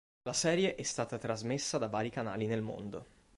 La 0.23 0.33
serie 0.33 0.73
è 0.73 0.81
stata 0.81 1.19
trasmessa 1.19 1.77
da 1.77 1.87
vari 1.87 2.09
canali 2.09 2.47
nel 2.47 2.63
mondo. 2.63 3.05